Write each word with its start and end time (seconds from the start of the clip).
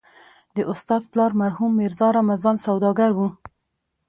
د 0.55 0.57
استاد 0.71 1.01
پلار 1.11 1.31
مرحوم 1.41 1.71
ميرزا 1.79 2.07
رمضان 2.19 2.55
سوداګر 2.65 3.11
و. 3.17 3.19